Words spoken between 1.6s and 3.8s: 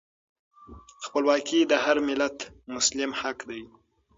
د هر ملت مسلم حق دی.